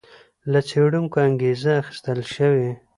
له 0.51 0.59
څېړونکو 0.69 1.17
انګېزه 1.27 1.71
اخیستل 1.81 2.19
شوې. 2.35 2.69